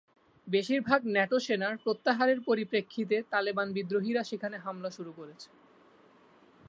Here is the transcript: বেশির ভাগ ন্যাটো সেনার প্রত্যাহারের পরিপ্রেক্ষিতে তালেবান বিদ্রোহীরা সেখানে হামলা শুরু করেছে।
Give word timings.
বেশির 0.47 0.81
ভাগ 0.81 1.01
ন্যাটো 1.05 1.37
সেনার 1.39 1.75
প্রত্যাহারের 1.77 2.39
পরিপ্রেক্ষিতে 2.41 3.17
তালেবান 3.31 3.67
বিদ্রোহীরা 3.73 4.21
সেখানে 4.23 4.57
হামলা 4.57 4.89
শুরু 4.89 5.11
করেছে। 5.13 5.49